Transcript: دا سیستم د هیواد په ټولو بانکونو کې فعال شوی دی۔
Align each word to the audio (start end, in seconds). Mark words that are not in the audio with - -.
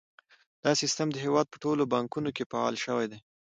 دا 0.63 0.71
سیستم 0.81 1.07
د 1.11 1.17
هیواد 1.25 1.47
په 1.49 1.57
ټولو 1.63 1.83
بانکونو 1.93 2.29
کې 2.35 2.43
فعال 2.51 2.75
شوی 2.85 3.05
دی۔ 3.11 3.19